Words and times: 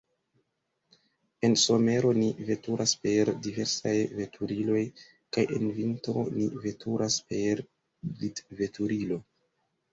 En 1.49 1.57
somero 1.63 2.13
ni 2.21 2.29
veturas 2.47 2.95
per 3.03 3.31
diversaj 3.49 3.93
veturiloj, 4.23 4.81
kaj 5.39 5.47
en 5.61 5.71
vintro 5.79 6.27
ni 6.33 6.51
veturas 6.67 7.23
per 7.31 7.65
glitveturilo. 8.19 9.25